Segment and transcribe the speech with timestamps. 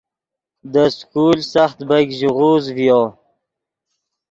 [0.73, 3.01] دے سکول سخت بیګ ژیغوز ڤیو